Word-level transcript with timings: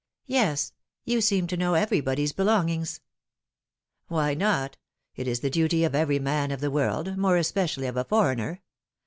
"Yes. 0.25 0.73
You 1.05 1.21
seem 1.21 1.45
to 1.45 1.55
know 1.55 1.75
everybody's 1.75 2.31
belongings."' 2.33 3.01
Why 4.07 4.33
not? 4.33 4.75
It 5.15 5.27
is 5.27 5.41
the 5.41 5.51
duty 5.51 5.83
of 5.83 5.93
every 5.93 6.17
man 6.17 6.49
of 6.49 6.59
the 6.59 6.71
world, 6.71 7.17
more 7.17 7.37
especially 7.37 7.85
of 7.85 7.97
a 7.97 8.03
foreigner. 8.03 8.61